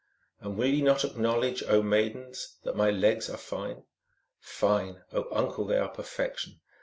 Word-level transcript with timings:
"And 0.41 0.57
will 0.57 0.65
ye 0.65 0.81
not 0.81 1.01
acknowl 1.01 1.47
edge, 1.47 1.61
oh, 1.67 1.83
maidens, 1.83 2.57
that 2.63 2.75
my 2.75 2.89
legs 2.89 3.29
are 3.29 3.37
fine?" 3.37 3.83
"Fine! 4.39 5.03
oh, 5.13 5.27
uncle, 5.31 5.63
they 5.63 5.77
are 5.77 5.89
perfection. 5.89 6.59